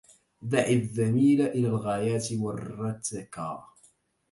دع 0.41 0.65
الذميل 0.67 1.41
إلى 1.41 1.67
الغايات 1.67 2.27
والرتكا 2.31 3.67